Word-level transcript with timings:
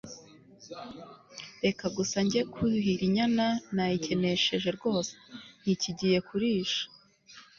reka 1.63 1.85
gusa 1.97 2.17
njye 2.25 2.41
kuhira 2.53 3.01
inyana, 3.09 3.45
nayikenesheje 3.75 4.69
rwose, 4.77 5.13
ntikigiye 5.61 6.17
kurisha 6.27 6.83